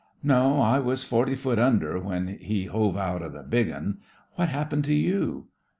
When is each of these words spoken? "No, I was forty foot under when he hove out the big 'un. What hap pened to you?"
"No, 0.23 0.59
I 0.59 0.79
was 0.79 1.03
forty 1.03 1.35
foot 1.35 1.59
under 1.59 1.99
when 1.99 2.29
he 2.39 2.65
hove 2.65 2.97
out 2.97 3.21
the 3.33 3.43
big 3.43 3.69
'un. 3.71 3.99
What 4.33 4.49
hap 4.49 4.71
pened 4.71 4.83
to 4.85 4.95
you?" 4.95 5.49